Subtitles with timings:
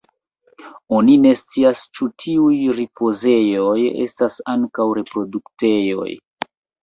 [0.99, 3.75] Oni ne scias ĉu tiuj ripozejoj
[4.07, 6.09] estas ankaŭ reproduktejoj.